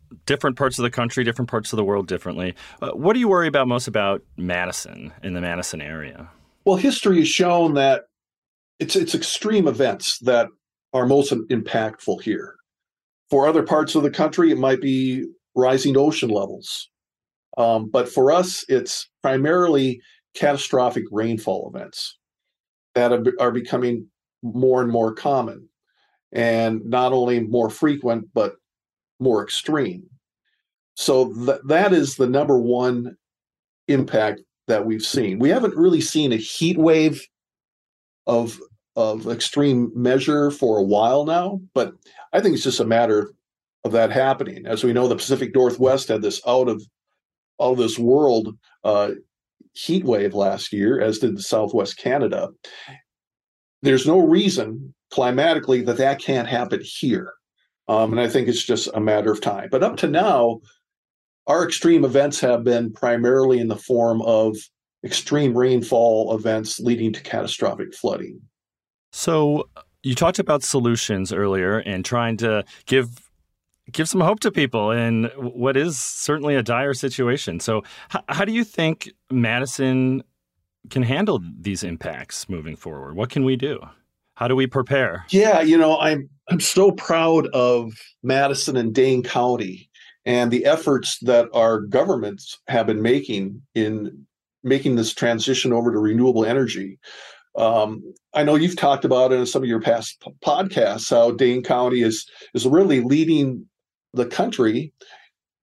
different 0.25 0.57
parts 0.57 0.77
of 0.79 0.83
the 0.83 0.89
country, 0.89 1.23
different 1.23 1.49
parts 1.49 1.71
of 1.73 1.77
the 1.77 1.83
world 1.83 2.07
differently. 2.07 2.55
Uh, 2.81 2.91
what 2.91 3.13
do 3.13 3.19
you 3.19 3.27
worry 3.27 3.47
about 3.47 3.67
most 3.67 3.87
about 3.87 4.21
Madison 4.37 5.13
in 5.23 5.33
the 5.33 5.41
Madison 5.41 5.81
area? 5.81 6.29
Well, 6.65 6.77
history 6.77 7.19
has 7.19 7.27
shown 7.27 7.73
that 7.75 8.03
it's 8.79 8.95
it's 8.95 9.15
extreme 9.15 9.67
events 9.67 10.19
that 10.19 10.47
are 10.93 11.05
most 11.05 11.31
impactful 11.31 12.21
here. 12.21 12.55
For 13.29 13.47
other 13.47 13.63
parts 13.63 13.95
of 13.95 14.03
the 14.03 14.11
country, 14.11 14.51
it 14.51 14.57
might 14.57 14.81
be 14.81 15.25
rising 15.55 15.97
ocean 15.97 16.29
levels. 16.29 16.89
Um, 17.57 17.89
but 17.89 18.09
for 18.09 18.31
us, 18.31 18.63
it's 18.67 19.09
primarily 19.21 20.01
catastrophic 20.35 21.03
rainfall 21.11 21.71
events 21.73 22.17
that 22.95 23.11
are 23.39 23.51
becoming 23.51 24.07
more 24.43 24.81
and 24.81 24.91
more 24.91 25.13
common 25.13 25.69
and 26.31 26.81
not 26.85 27.13
only 27.13 27.39
more 27.41 27.69
frequent, 27.69 28.27
but 28.33 28.53
more 29.21 29.43
extreme. 29.43 30.03
So 30.95 31.33
th- 31.33 31.61
that 31.67 31.93
is 31.93 32.15
the 32.15 32.27
number 32.27 32.59
one 32.59 33.15
impact 33.87 34.41
that 34.67 34.85
we've 34.85 35.05
seen. 35.05 35.39
We 35.39 35.49
haven't 35.49 35.75
really 35.75 36.01
seen 36.01 36.31
a 36.31 36.37
heat 36.37 36.77
wave 36.77 37.25
of 38.27 38.59
of 38.95 39.27
extreme 39.27 39.89
measure 39.95 40.51
for 40.51 40.77
a 40.77 40.83
while 40.83 41.25
now, 41.25 41.61
but 41.73 41.93
I 42.33 42.41
think 42.41 42.55
it's 42.55 42.63
just 42.63 42.81
a 42.81 42.85
matter 42.85 43.31
of 43.85 43.93
that 43.93 44.11
happening. 44.11 44.65
As 44.65 44.83
we 44.83 44.91
know, 44.91 45.07
the 45.07 45.15
Pacific 45.15 45.55
Northwest 45.55 46.09
had 46.09 46.21
this 46.21 46.41
out 46.45 46.67
of 46.67 46.83
out 47.61 47.73
of 47.73 47.77
this 47.77 47.97
world 47.97 48.57
uh, 48.83 49.11
heat 49.73 50.03
wave 50.03 50.33
last 50.33 50.73
year, 50.73 50.99
as 50.99 51.19
did 51.19 51.37
the 51.37 51.41
Southwest 51.41 51.97
Canada. 51.97 52.49
There's 53.81 54.05
no 54.05 54.19
reason 54.19 54.93
climatically 55.11 55.81
that 55.83 55.97
that 55.97 56.19
can't 56.19 56.47
happen 56.47 56.81
here. 56.83 57.33
Um, 57.91 58.13
and 58.13 58.21
I 58.21 58.29
think 58.29 58.47
it's 58.47 58.63
just 58.63 58.87
a 58.93 59.01
matter 59.01 59.33
of 59.33 59.41
time. 59.41 59.67
But 59.69 59.83
up 59.83 59.97
to 59.97 60.07
now, 60.07 60.61
our 61.47 61.65
extreme 61.65 62.05
events 62.05 62.39
have 62.39 62.63
been 62.63 62.93
primarily 62.93 63.59
in 63.59 63.67
the 63.67 63.75
form 63.75 64.21
of 64.21 64.55
extreme 65.03 65.57
rainfall 65.57 66.33
events 66.33 66.79
leading 66.79 67.11
to 67.11 67.21
catastrophic 67.21 67.93
flooding. 67.93 68.39
So 69.11 69.67
you 70.03 70.15
talked 70.15 70.39
about 70.39 70.63
solutions 70.63 71.33
earlier 71.33 71.79
and 71.79 72.05
trying 72.05 72.37
to 72.37 72.63
give 72.85 73.29
give 73.91 74.07
some 74.07 74.21
hope 74.21 74.39
to 74.39 74.51
people 74.51 74.91
in 74.91 75.25
what 75.35 75.75
is 75.75 75.99
certainly 75.99 76.55
a 76.55 76.63
dire 76.63 76.93
situation. 76.93 77.59
So 77.59 77.79
h- 78.15 78.21
how 78.29 78.45
do 78.45 78.53
you 78.53 78.63
think 78.63 79.11
Madison 79.29 80.23
can 80.89 81.03
handle 81.03 81.41
these 81.59 81.83
impacts 81.83 82.47
moving 82.47 82.77
forward? 82.77 83.17
What 83.17 83.29
can 83.29 83.43
we 83.43 83.57
do? 83.57 83.81
How 84.35 84.47
do 84.47 84.55
we 84.55 84.65
prepare? 84.65 85.25
Yeah, 85.29 85.59
you 85.61 85.77
know, 85.77 85.99
I'm 85.99 86.29
I'm 86.51 86.59
so 86.59 86.91
proud 86.91 87.47
of 87.53 87.93
Madison 88.23 88.75
and 88.75 88.93
Dane 88.93 89.23
County 89.23 89.89
and 90.25 90.51
the 90.51 90.65
efforts 90.65 91.17
that 91.19 91.47
our 91.53 91.79
governments 91.79 92.59
have 92.67 92.87
been 92.87 93.01
making 93.01 93.61
in 93.73 94.25
making 94.61 94.97
this 94.97 95.13
transition 95.13 95.71
over 95.71 95.93
to 95.93 95.97
renewable 95.97 96.43
energy. 96.43 96.99
Um, 97.57 98.03
I 98.33 98.43
know 98.43 98.55
you've 98.55 98.75
talked 98.75 99.05
about 99.05 99.31
it 99.31 99.39
in 99.39 99.45
some 99.45 99.63
of 99.63 99.69
your 99.69 99.79
past 99.79 100.19
p- 100.21 100.31
podcasts 100.45 101.09
how 101.09 101.31
Dane 101.31 101.63
County 101.63 102.01
is 102.01 102.29
is 102.53 102.67
really 102.67 102.99
leading 102.99 103.65
the 104.13 104.25
country 104.25 104.91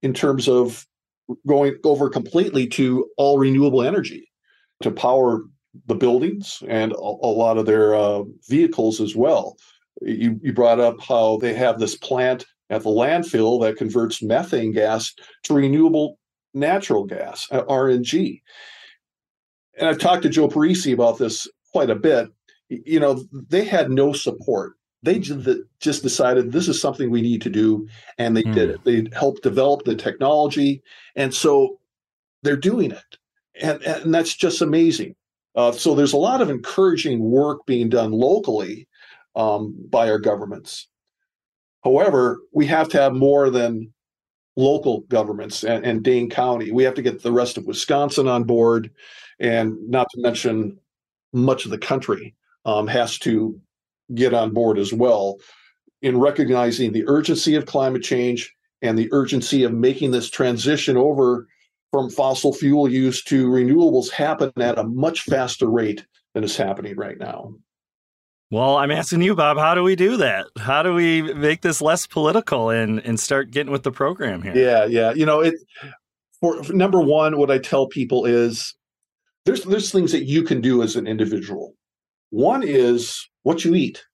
in 0.02 0.14
terms 0.14 0.49
of 0.49 0.87
going 1.47 1.76
over 1.85 2.09
completely 2.09 2.66
to 2.66 3.11
all 3.18 3.38
renewable 3.38 3.83
energy 3.83 4.30
to 4.83 4.90
power 4.90 5.42
the 5.85 5.95
buildings 5.95 6.62
and 6.66 6.92
a, 6.92 6.97
a 6.97 7.33
lot 7.33 7.59
of 7.59 7.66
their 7.66 7.95
uh, 7.95 8.23
vehicles 8.49 9.02
as 9.02 9.14
well. 9.14 9.59
You, 10.02 10.38
you 10.43 10.52
brought 10.52 10.81
up 10.81 11.00
how 11.00 11.38
they 11.38 11.55
have 11.55 11.78
this 11.78 11.97
plant 11.97 12.47
at 12.71 12.83
the 12.83 12.90
landfill 12.90 13.61
that 13.62 13.76
converts 13.76 14.23
methane 14.23 14.73
gas 14.73 15.14
to 15.45 15.55
renewable 15.55 16.19
natural 16.55 17.05
gas, 17.05 17.49
uh, 17.50 17.62
RNG. 17.64 18.40
And 19.78 19.88
I've 19.88 19.99
talked 19.99 20.23
to 20.23 20.28
Joe 20.28 20.49
Parisi 20.49 20.93
about 20.93 21.19
this 21.19 21.49
quite 21.73 21.90
a 21.90 21.95
bit. 21.95 22.28
You 22.69 23.00
know, 23.00 23.25
they 23.33 23.64
had 23.64 23.90
no 23.90 24.12
support. 24.12 24.75
They 25.02 25.21
just 25.21 26.02
decided 26.02 26.50
this 26.50 26.69
is 26.69 26.81
something 26.81 27.11
we 27.11 27.23
need 27.23 27.40
to 27.43 27.50
do, 27.50 27.87
and 28.19 28.37
they 28.37 28.43
mm. 28.43 28.52
did 28.52 28.71
it. 28.71 28.85
They 28.85 29.07
helped 29.17 29.45
develop 29.45 29.85
the 29.85 29.95
technology, 29.95 30.83
and 31.14 31.33
so 31.33 31.78
they're 32.43 32.57
doing 32.57 32.90
it, 32.90 33.17
and 33.61 33.81
and 33.85 34.12
that's 34.12 34.35
just 34.35 34.61
amazing. 34.61 35.14
Uh, 35.55 35.71
so 35.71 35.95
there's 35.95 36.12
a 36.12 36.19
lot 36.19 36.40
of 36.40 36.50
encouraging 36.50 37.21
work 37.31 37.64
being 37.64 37.88
done 37.88 38.11
locally 38.11 38.88
um, 39.38 39.75
by 39.88 40.11
our 40.11 40.18
governments. 40.18 40.88
However, 41.85 42.40
we 42.52 42.66
have 42.66 42.88
to 42.90 43.00
have 43.00 43.14
more 43.14 43.49
than 43.49 43.95
local 44.57 45.02
governments 45.02 45.62
and, 45.62 45.87
and 45.87 46.02
Dane 46.02 46.28
County. 46.28 46.73
We 46.73 46.83
have 46.83 46.95
to 46.95 47.02
get 47.02 47.23
the 47.23 47.33
rest 47.33 47.57
of 47.57 47.64
Wisconsin 47.64 48.26
on 48.26 48.45
board, 48.45 48.90
and 49.38 49.76
not 49.88 50.09
to 50.11 50.21
mention 50.21 50.78
much 51.33 51.64
of 51.64 51.71
the 51.71 51.78
country 51.78 52.35
um, 52.64 52.88
has 52.88 53.18
to 53.21 53.59
get 54.14 54.35
on 54.35 54.52
board 54.52 54.78
as 54.78 54.92
well 54.92 55.37
in 56.02 56.18
recognizing 56.18 56.92
the 56.92 57.07
urgency 57.07 57.54
of 57.54 57.66
climate 57.66 58.02
change 58.02 58.54
and 58.83 58.99
the 58.99 59.09
urgency 59.12 59.62
of 59.62 59.73
making 59.73 60.11
this 60.11 60.30
transition 60.30 60.97
over 60.97 61.47
from 61.92 62.11
fossil 62.11 62.52
fuel 62.52 62.88
use 62.88 63.23
to 63.25 63.49
renewables 63.49 64.11
happen 64.11 64.52
at 64.59 64.78
a 64.78 64.85
much 64.85 65.23
faster 65.23 65.71
rate 65.71 66.04
than 66.35 66.45
is 66.45 66.57
happening 66.57 66.97
right 66.97 67.18
now. 67.18 67.54
Well, 68.50 68.76
I'm 68.76 68.90
asking 68.90 69.21
you, 69.21 69.35
Bob, 69.35 69.59
how 69.59 69.75
do 69.75 69.83
we 69.83 69.95
do 69.95 70.17
that? 70.17 70.47
How 70.59 70.83
do 70.83 70.95
we 70.95 71.21
make 71.35 71.61
this 71.61 71.83
less 71.83 72.07
political 72.07 72.71
and, 72.71 72.99
and 73.00 73.21
start 73.21 73.50
getting 73.50 73.71
with 73.71 73.83
the 73.83 73.93
program 73.93 74.43
here? 74.43 74.57
Yeah, 74.57 74.87
yeah. 74.87 75.12
You 75.12 75.26
know, 75.26 75.40
it 75.40 75.55
for, 76.40 76.62
for 76.64 76.73
number 76.73 77.00
one, 77.00 77.37
what 77.37 77.50
I 77.50 77.59
tell 77.59 77.88
people 77.88 78.25
is 78.25 78.75
there's 79.45 79.64
there's 79.64 79.93
things 79.93 80.12
that 80.12 80.25
you 80.25 80.43
can 80.43 80.62
do 80.62 80.83
as 80.83 80.97
an 80.97 81.07
individual. 81.07 81.75
One 82.31 82.62
is 82.62 83.28
what 83.43 83.64
you 83.64 83.75
eat. 83.75 84.05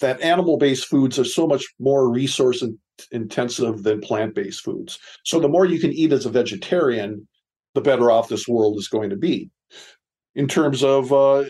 That 0.00 0.20
animal-based 0.20 0.86
foods 0.86 1.18
are 1.18 1.24
so 1.24 1.46
much 1.46 1.64
more 1.78 2.10
resource 2.10 2.62
intensive 3.10 3.84
than 3.84 4.00
plant 4.00 4.34
based 4.34 4.62
foods. 4.62 4.98
So 5.24 5.40
the 5.40 5.48
more 5.48 5.64
you 5.64 5.78
can 5.78 5.92
eat 5.92 6.12
as 6.12 6.26
a 6.26 6.30
vegetarian, 6.30 7.26
the 7.74 7.80
better 7.80 8.10
off 8.10 8.28
this 8.28 8.46
world 8.46 8.78
is 8.78 8.88
going 8.88 9.10
to 9.10 9.16
be. 9.16 9.50
In 10.34 10.48
terms 10.48 10.82
of 10.82 11.12
uh, 11.12 11.44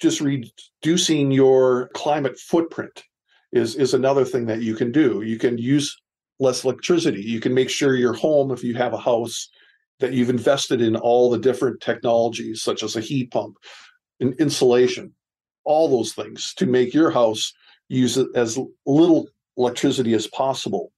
just 0.00 0.20
reducing 0.20 1.30
your 1.30 1.88
climate 1.94 2.38
footprint 2.38 3.04
is 3.52 3.76
is 3.76 3.94
another 3.94 4.24
thing 4.24 4.46
that 4.46 4.62
you 4.62 4.74
can 4.74 4.90
do. 4.90 5.22
You 5.22 5.38
can 5.38 5.58
use 5.58 5.96
less 6.40 6.64
electricity. 6.64 7.22
You 7.22 7.40
can 7.40 7.54
make 7.54 7.70
sure 7.70 7.94
your 7.94 8.12
home, 8.12 8.50
if 8.50 8.64
you 8.64 8.74
have 8.74 8.92
a 8.92 8.98
house, 8.98 9.48
that 10.00 10.12
you've 10.12 10.30
invested 10.30 10.80
in 10.80 10.96
all 10.96 11.30
the 11.30 11.38
different 11.38 11.80
technologies 11.80 12.62
such 12.62 12.82
as 12.82 12.96
a 12.96 13.00
heat 13.00 13.30
pump, 13.30 13.56
and 14.20 14.34
insulation, 14.34 15.12
all 15.64 15.88
those 15.88 16.12
things 16.12 16.52
to 16.54 16.66
make 16.66 16.92
your 16.92 17.10
house 17.10 17.52
use 17.88 18.18
as 18.34 18.58
little 18.86 19.28
electricity 19.56 20.14
as 20.14 20.26
possible. 20.26 20.90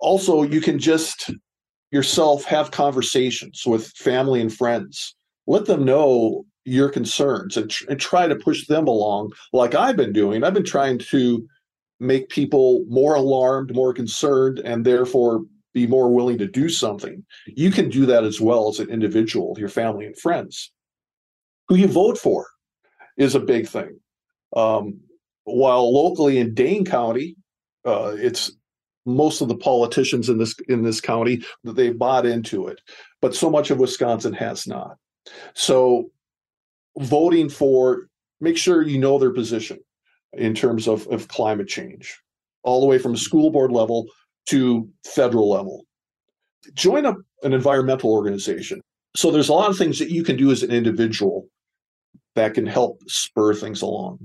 Also, 0.00 0.42
you 0.42 0.60
can 0.60 0.78
just 0.78 1.30
yourself 1.90 2.44
have 2.44 2.70
conversations 2.70 3.62
with 3.64 3.86
family 3.92 4.40
and 4.40 4.52
friends. 4.52 5.14
Let 5.46 5.66
them 5.66 5.84
know 5.84 6.44
your 6.64 6.88
concerns 6.88 7.56
and, 7.56 7.70
tr- 7.70 7.84
and 7.88 8.00
try 8.00 8.26
to 8.26 8.36
push 8.36 8.66
them 8.66 8.86
along 8.86 9.32
like 9.52 9.74
I've 9.74 9.96
been 9.96 10.12
doing. 10.12 10.42
I've 10.42 10.54
been 10.54 10.64
trying 10.64 10.98
to 10.98 11.46
make 12.00 12.28
people 12.28 12.84
more 12.88 13.14
alarmed, 13.14 13.74
more 13.74 13.92
concerned, 13.92 14.58
and 14.58 14.84
therefore 14.84 15.42
be 15.72 15.86
more 15.86 16.12
willing 16.12 16.38
to 16.38 16.46
do 16.46 16.68
something. 16.68 17.24
You 17.46 17.70
can 17.70 17.88
do 17.88 18.06
that 18.06 18.24
as 18.24 18.40
well 18.40 18.68
as 18.68 18.78
an 18.78 18.90
individual, 18.90 19.56
your 19.58 19.68
family 19.68 20.06
and 20.06 20.18
friends. 20.18 20.72
Who 21.68 21.76
you 21.76 21.88
vote 21.88 22.18
for 22.18 22.46
is 23.16 23.34
a 23.34 23.40
big 23.40 23.68
thing. 23.68 23.98
Um, 24.56 25.00
while 25.44 25.92
locally 25.92 26.38
in 26.38 26.54
Dane 26.54 26.84
County, 26.84 27.36
uh, 27.84 28.14
it's 28.16 28.52
most 29.06 29.40
of 29.40 29.48
the 29.48 29.56
politicians 29.56 30.28
in 30.28 30.38
this 30.38 30.54
in 30.68 30.82
this 30.82 31.00
county 31.00 31.42
that 31.64 31.76
they've 31.76 31.98
bought 31.98 32.24
into 32.24 32.68
it, 32.68 32.80
but 33.20 33.34
so 33.34 33.50
much 33.50 33.70
of 33.70 33.78
Wisconsin 33.78 34.32
has 34.32 34.66
not. 34.66 34.96
So, 35.54 36.10
voting 36.98 37.48
for 37.48 38.08
make 38.40 38.56
sure 38.56 38.82
you 38.82 38.98
know 38.98 39.18
their 39.18 39.32
position 39.32 39.78
in 40.32 40.54
terms 40.54 40.88
of, 40.88 41.06
of 41.08 41.28
climate 41.28 41.68
change, 41.68 42.20
all 42.62 42.80
the 42.80 42.86
way 42.86 42.98
from 42.98 43.16
school 43.16 43.50
board 43.50 43.72
level 43.72 44.06
to 44.46 44.88
federal 45.06 45.50
level. 45.50 45.84
Join 46.74 47.06
up 47.06 47.16
an 47.42 47.52
environmental 47.52 48.10
organization. 48.10 48.80
So 49.16 49.30
there's 49.30 49.48
a 49.48 49.52
lot 49.52 49.70
of 49.70 49.78
things 49.78 49.98
that 49.98 50.10
you 50.10 50.24
can 50.24 50.36
do 50.36 50.50
as 50.50 50.62
an 50.62 50.70
individual 50.70 51.46
that 52.34 52.54
can 52.54 52.66
help 52.66 53.00
spur 53.06 53.54
things 53.54 53.80
along. 53.80 54.18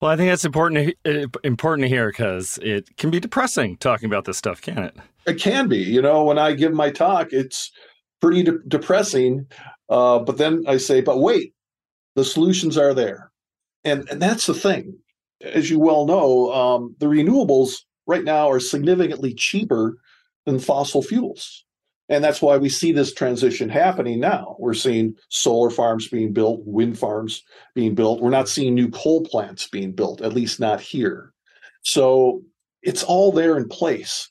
Well, 0.00 0.10
I 0.10 0.16
think 0.16 0.30
that's 0.30 0.44
important 0.44 0.96
to, 1.04 1.24
uh, 1.24 1.28
important 1.44 1.84
to 1.84 1.88
hear 1.88 2.08
because 2.08 2.58
it 2.60 2.96
can 2.96 3.10
be 3.10 3.20
depressing 3.20 3.76
talking 3.76 4.06
about 4.06 4.24
this 4.24 4.36
stuff, 4.36 4.60
can 4.60 4.78
it? 4.78 4.96
It 5.26 5.34
can 5.34 5.68
be. 5.68 5.78
You 5.78 6.02
know, 6.02 6.24
when 6.24 6.38
I 6.38 6.54
give 6.54 6.72
my 6.72 6.90
talk, 6.90 7.28
it's 7.30 7.70
pretty 8.20 8.42
de- 8.42 8.58
depressing. 8.66 9.46
Uh, 9.92 10.18
but 10.20 10.38
then 10.38 10.64
I 10.66 10.78
say, 10.78 11.02
but 11.02 11.20
wait, 11.20 11.52
the 12.14 12.24
solutions 12.24 12.78
are 12.78 12.94
there. 12.94 13.30
And, 13.84 14.08
and 14.08 14.22
that's 14.22 14.46
the 14.46 14.54
thing. 14.54 14.96
As 15.42 15.68
you 15.68 15.78
well 15.78 16.06
know, 16.06 16.50
um, 16.50 16.96
the 16.98 17.06
renewables 17.06 17.74
right 18.06 18.24
now 18.24 18.50
are 18.50 18.58
significantly 18.58 19.34
cheaper 19.34 19.98
than 20.46 20.58
fossil 20.58 21.02
fuels. 21.02 21.66
And 22.08 22.24
that's 22.24 22.40
why 22.40 22.56
we 22.56 22.70
see 22.70 22.92
this 22.92 23.12
transition 23.12 23.68
happening 23.68 24.18
now. 24.18 24.56
We're 24.58 24.72
seeing 24.72 25.14
solar 25.28 25.68
farms 25.68 26.08
being 26.08 26.32
built, 26.32 26.62
wind 26.64 26.98
farms 26.98 27.42
being 27.74 27.94
built. 27.94 28.22
We're 28.22 28.30
not 28.30 28.48
seeing 28.48 28.74
new 28.74 28.88
coal 28.88 29.24
plants 29.24 29.68
being 29.68 29.92
built, 29.92 30.22
at 30.22 30.32
least 30.32 30.58
not 30.58 30.80
here. 30.80 31.34
So 31.82 32.42
it's 32.82 33.02
all 33.02 33.30
there 33.30 33.58
in 33.58 33.68
place. 33.68 34.30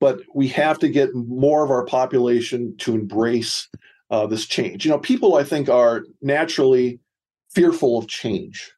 But 0.00 0.20
we 0.34 0.48
have 0.48 0.80
to 0.80 0.88
get 0.88 1.14
more 1.14 1.64
of 1.64 1.70
our 1.70 1.84
population 1.84 2.76
to 2.78 2.94
embrace 2.94 3.68
uh, 4.10 4.26
this 4.26 4.46
change. 4.46 4.84
You 4.84 4.90
know, 4.90 4.98
people 4.98 5.36
I 5.36 5.44
think 5.44 5.68
are 5.68 6.04
naturally 6.22 7.00
fearful 7.50 7.98
of 7.98 8.08
change. 8.08 8.72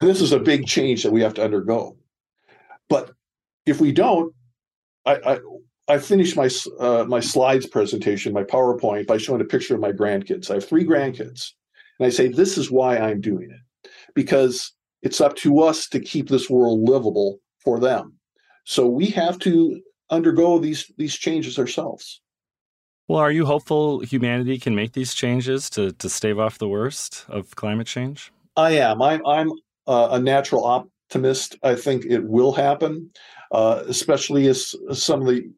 This 0.00 0.20
is 0.20 0.32
a 0.32 0.38
big 0.38 0.66
change 0.66 1.02
that 1.02 1.12
we 1.12 1.22
have 1.22 1.34
to 1.34 1.44
undergo. 1.44 1.96
But 2.88 3.12
if 3.64 3.80
we 3.80 3.92
don't, 3.92 4.32
I, 5.04 5.14
I, 5.14 5.38
I 5.88 5.98
finished 5.98 6.36
my 6.36 6.50
uh, 6.78 7.04
my 7.04 7.20
slides 7.20 7.66
presentation, 7.66 8.32
my 8.32 8.44
PowerPoint, 8.44 9.06
by 9.06 9.18
showing 9.18 9.40
a 9.40 9.44
picture 9.44 9.74
of 9.74 9.80
my 9.80 9.92
grandkids. 9.92 10.50
I 10.50 10.54
have 10.54 10.68
three 10.68 10.84
grandkids, 10.84 11.52
and 11.98 12.06
I 12.06 12.10
say 12.10 12.28
this 12.28 12.58
is 12.58 12.70
why 12.70 12.98
I'm 12.98 13.20
doing 13.20 13.50
it, 13.50 13.90
because 14.14 14.72
it's 15.02 15.20
up 15.20 15.36
to 15.36 15.60
us 15.60 15.88
to 15.88 16.00
keep 16.00 16.28
this 16.28 16.50
world 16.50 16.88
livable 16.88 17.38
for 17.62 17.78
them. 17.78 18.14
So 18.64 18.86
we 18.86 19.06
have 19.06 19.38
to 19.40 19.80
undergo 20.10 20.58
these 20.58 20.92
these 20.98 21.14
changes 21.14 21.58
ourselves. 21.58 22.20
Well, 23.08 23.20
are 23.20 23.30
you 23.30 23.46
hopeful 23.46 24.00
humanity 24.00 24.58
can 24.58 24.74
make 24.74 24.92
these 24.92 25.14
changes 25.14 25.70
to 25.70 25.92
to 25.92 26.08
stave 26.08 26.38
off 26.38 26.58
the 26.58 26.68
worst 26.68 27.24
of 27.28 27.54
climate 27.54 27.86
change? 27.86 28.32
I 28.56 28.72
am. 28.72 29.00
I'm 29.00 29.24
I'm 29.24 29.50
uh, 29.86 30.08
a 30.12 30.18
natural 30.18 30.64
optimist. 30.64 31.56
I 31.62 31.76
think 31.76 32.04
it 32.04 32.24
will 32.24 32.52
happen, 32.52 33.10
uh, 33.52 33.84
especially 33.86 34.48
as 34.48 34.74
some 34.92 35.22
of 35.22 35.28
the 35.28 35.48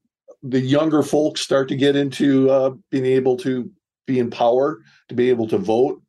the 0.42 0.60
younger 0.60 1.02
folks 1.02 1.40
start 1.40 1.68
to 1.68 1.76
get 1.76 1.96
into 1.96 2.50
uh, 2.50 2.70
being 2.90 3.06
able 3.06 3.36
to 3.38 3.70
be 4.06 4.18
in 4.18 4.30
power, 4.30 4.80
to 5.08 5.14
be 5.14 5.30
able 5.30 5.48
to 5.48 5.58
vote. 5.58 6.02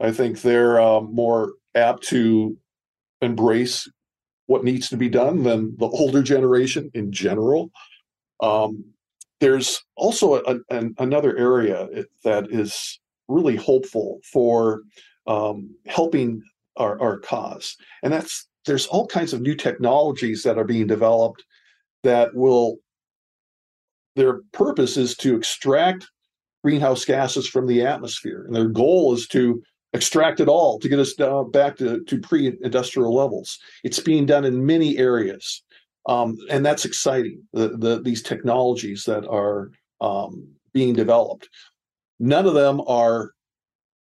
I 0.00 0.12
think 0.12 0.40
they're 0.40 0.80
uh, 0.80 1.00
more 1.00 1.54
apt 1.74 2.04
to 2.08 2.56
embrace 3.20 3.88
what 4.46 4.64
needs 4.64 4.88
to 4.88 4.96
be 4.96 5.08
done 5.08 5.42
than 5.42 5.76
the 5.76 5.86
older 5.86 6.22
generation 6.22 6.90
in 6.94 7.12
general. 7.12 7.70
Um, 8.40 8.84
there's 9.40 9.82
also 9.96 10.36
a, 10.36 10.56
a, 10.70 10.84
another 10.98 11.36
area 11.36 11.88
that 12.24 12.50
is 12.50 12.98
really 13.28 13.56
hopeful 13.56 14.20
for 14.24 14.82
um, 15.26 15.74
helping 15.86 16.42
our, 16.76 17.00
our 17.00 17.18
cause, 17.18 17.76
and 18.02 18.12
that's 18.12 18.46
there's 18.66 18.86
all 18.86 19.06
kinds 19.06 19.32
of 19.32 19.40
new 19.40 19.54
technologies 19.54 20.42
that 20.42 20.58
are 20.58 20.64
being 20.64 20.86
developed 20.86 21.44
that 22.02 22.34
will 22.34 22.78
their 24.16 24.40
purpose 24.52 24.96
is 24.96 25.14
to 25.16 25.36
extract 25.36 26.06
greenhouse 26.64 27.04
gases 27.04 27.46
from 27.46 27.66
the 27.66 27.82
atmosphere. 27.82 28.44
And 28.46 28.56
their 28.56 28.68
goal 28.68 29.12
is 29.14 29.28
to 29.28 29.62
extract 29.92 30.40
it 30.40 30.48
all 30.48 30.78
to 30.80 30.88
get 30.88 30.98
us 30.98 31.12
down 31.14 31.50
back 31.50 31.76
to, 31.76 32.02
to 32.02 32.18
pre-industrial 32.18 33.14
levels. 33.14 33.58
It's 33.84 34.00
being 34.00 34.26
done 34.26 34.44
in 34.44 34.66
many 34.66 34.98
areas 34.98 35.62
um, 36.06 36.36
and 36.50 36.64
that's 36.64 36.84
exciting 36.84 37.42
the, 37.52 37.68
the, 37.76 38.00
these 38.02 38.22
technologies 38.22 39.04
that 39.04 39.26
are 39.28 39.70
um, 40.00 40.48
being 40.72 40.94
developed. 40.94 41.48
None 42.18 42.46
of 42.46 42.54
them 42.54 42.80
are 42.86 43.32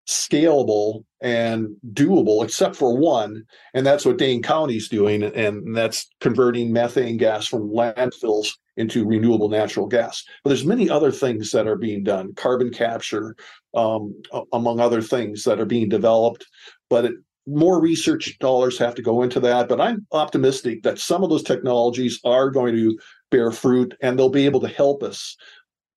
scalable 0.07 1.05
and 1.23 1.69
doable 1.93 2.45
except 2.45 2.77
for 2.77 2.99
one 2.99 3.43
and 3.73 3.87
that's 3.87 4.05
what 4.05 4.19
dane 4.19 4.43
county's 4.43 4.87
doing 4.87 5.23
and 5.23 5.75
that's 5.75 6.11
converting 6.21 6.71
methane 6.71 7.17
gas 7.17 7.47
from 7.47 7.71
landfills 7.71 8.49
into 8.77 9.07
renewable 9.07 9.49
natural 9.49 9.87
gas. 9.87 10.23
But 10.43 10.51
there's 10.51 10.67
many 10.67 10.91
other 10.91 11.11
things 11.11 11.53
that 11.53 11.67
are 11.67 11.77
being 11.77 12.03
done 12.03 12.35
carbon 12.35 12.71
capture 12.71 13.35
um, 13.75 14.15
among 14.53 14.79
other 14.79 15.01
things 15.01 15.45
that 15.45 15.59
are 15.59 15.65
being 15.65 15.89
developed 15.89 16.45
but 16.91 17.07
it, 17.07 17.15
more 17.47 17.81
research 17.81 18.39
dollars 18.39 18.79
have 18.79 18.95
to 18.95 19.03
go 19.03 19.23
into 19.23 19.39
that 19.39 19.69
but 19.69 19.81
i'm 19.81 20.07
optimistic 20.13 20.83
that 20.83 20.99
some 20.99 21.23
of 21.23 21.31
those 21.31 21.43
technologies 21.43 22.19
are 22.25 22.51
going 22.51 22.75
to 22.75 22.99
bear 23.31 23.51
fruit 23.51 23.95
and 24.01 24.19
they'll 24.19 24.31
be 24.31 24.47
able 24.47 24.61
to 24.61 24.69
help 24.69 25.03
us 25.03 25.37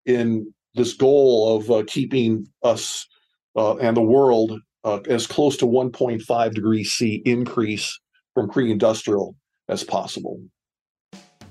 in 0.05 0.53
this 0.75 0.93
goal 0.93 1.57
of 1.57 1.71
uh, 1.71 1.83
keeping 1.87 2.47
us 2.63 3.07
uh, 3.55 3.75
and 3.77 3.97
the 3.97 4.01
world 4.01 4.59
uh, 4.83 4.99
as 5.09 5.27
close 5.27 5.57
to 5.57 5.65
1.5 5.65 6.53
degrees 6.53 6.93
C 6.93 7.21
increase 7.25 7.99
from 8.33 8.49
pre-industrial 8.49 9.35
as 9.67 9.83
possible. 9.83 10.41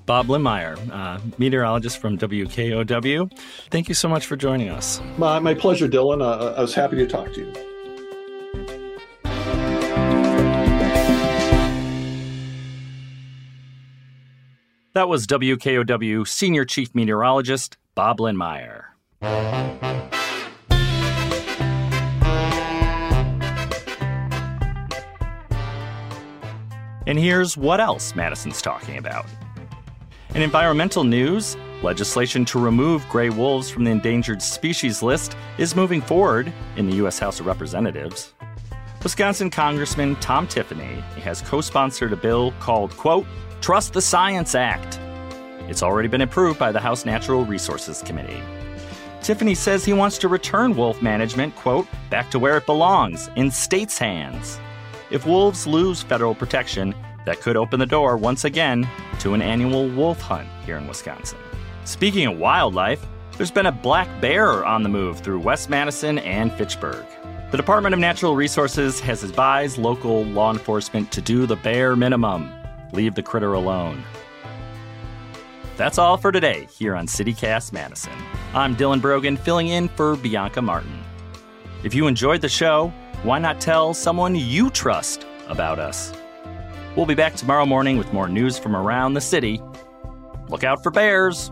Bob 0.05 0.27
Lindmeier, 0.27 0.77
uh, 0.91 1.19
meteorologist 1.37 1.99
from 1.99 2.17
WKOW. 2.17 3.29
Thank 3.69 3.89
you 3.89 3.93
so 3.93 4.07
much 4.07 4.25
for 4.25 4.37
joining 4.37 4.69
us. 4.69 5.01
My, 5.17 5.37
my 5.39 5.53
pleasure, 5.53 5.87
Dylan. 5.87 6.21
Uh, 6.21 6.53
I 6.53 6.61
was 6.61 6.73
happy 6.73 6.95
to 6.95 7.05
talk 7.05 7.33
to 7.33 7.41
you. 7.41 7.76
That 14.97 15.09
was 15.09 15.27
WKOW 15.27 16.27
Senior 16.27 16.65
Chief 16.65 16.95
Meteorologist 16.95 17.77
Bob 17.93 18.17
Lindmeier. 18.17 18.85
And 27.05 27.19
here's 27.19 27.55
what 27.55 27.79
else 27.79 28.15
Madison's 28.15 28.59
talking 28.59 28.97
about. 28.97 29.27
In 30.33 30.41
environmental 30.41 31.03
news, 31.03 31.55
legislation 31.83 32.43
to 32.45 32.57
remove 32.57 33.07
gray 33.07 33.29
wolves 33.29 33.69
from 33.69 33.83
the 33.83 33.91
endangered 33.91 34.41
species 34.41 35.03
list 35.03 35.37
is 35.59 35.75
moving 35.75 36.01
forward 36.01 36.51
in 36.75 36.89
the 36.89 36.95
U.S. 36.95 37.19
House 37.19 37.39
of 37.39 37.45
Representatives. 37.45 38.33
Wisconsin 39.03 39.51
Congressman 39.51 40.15
Tom 40.15 40.47
Tiffany 40.47 41.01
has 41.21 41.43
co 41.43 41.61
sponsored 41.61 42.13
a 42.13 42.17
bill 42.17 42.51
called, 42.59 42.97
quote, 42.97 43.27
Trust 43.61 43.93
the 43.93 44.01
Science 44.01 44.55
Act. 44.55 44.99
It's 45.67 45.83
already 45.83 46.07
been 46.07 46.21
approved 46.21 46.57
by 46.57 46.71
the 46.71 46.79
House 46.79 47.05
Natural 47.05 47.43
Resources 47.43 48.01
Committee. 48.01 48.41
Tiffany 49.21 49.55
says 49.55 49.83
he 49.83 49.93
wants 49.93 50.17
to 50.19 50.27
return 50.27 50.75
wolf 50.75 51.01
management, 51.01 51.55
quote, 51.55 51.87
back 52.09 52.31
to 52.31 52.39
where 52.39 52.55
it 52.55 52.65
belongs, 52.65 53.29
in 53.35 53.51
states' 53.51 53.97
hands. 53.97 54.59
If 55.11 55.25
wolves 55.25 55.67
lose 55.67 56.01
federal 56.01 56.35
protection, 56.35 56.95
that 57.25 57.41
could 57.41 57.57
open 57.57 57.79
the 57.79 57.85
door 57.85 58.15
once 58.15 58.45
again 58.45 58.87
to 59.19 59.33
an 59.33 59.41
annual 59.41 59.89
wolf 59.89 60.21
hunt 60.21 60.47
here 60.65 60.77
in 60.77 60.87
Wisconsin. 60.87 61.39
Speaking 61.83 62.27
of 62.27 62.37
wildlife, 62.37 63.05
there's 63.35 63.51
been 63.51 63.65
a 63.65 63.71
black 63.71 64.07
bear 64.21 64.63
on 64.63 64.83
the 64.83 64.89
move 64.89 65.19
through 65.19 65.39
West 65.39 65.69
Madison 65.69 66.19
and 66.19 66.53
Fitchburg. 66.53 67.05
The 67.51 67.57
Department 67.57 67.93
of 67.93 67.99
Natural 67.99 68.35
Resources 68.35 68.99
has 69.01 69.23
advised 69.23 69.77
local 69.77 70.23
law 70.25 70.53
enforcement 70.53 71.11
to 71.11 71.21
do 71.21 71.45
the 71.45 71.55
bare 71.57 71.95
minimum 71.95 72.53
leave 72.91 73.15
the 73.15 73.23
critter 73.23 73.53
alone. 73.53 74.03
That's 75.75 75.97
all 75.97 76.17
for 76.17 76.31
today 76.31 76.67
here 76.71 76.95
on 76.95 77.05
CityCast 77.05 77.71
Madison. 77.71 78.13
I'm 78.53 78.75
Dylan 78.75 79.01
Brogan 79.01 79.37
filling 79.37 79.67
in 79.67 79.89
for 79.89 80.15
Bianca 80.15 80.61
Martin. 80.61 81.03
If 81.83 81.93
you 81.93 82.07
enjoyed 82.07 82.41
the 82.41 82.49
show, 82.49 82.91
why 83.23 83.39
not 83.39 83.61
tell 83.61 83.93
someone 83.93 84.35
you 84.35 84.69
trust 84.69 85.25
about 85.47 85.79
us? 85.79 86.13
We'll 86.95 87.05
be 87.05 87.15
back 87.15 87.35
tomorrow 87.35 87.65
morning 87.65 87.97
with 87.97 88.11
more 88.11 88.27
news 88.27 88.57
from 88.57 88.75
around 88.75 89.13
the 89.13 89.21
city. 89.21 89.61
Look 90.49 90.63
out 90.63 90.81
for 90.81 90.89
bears! 90.89 91.51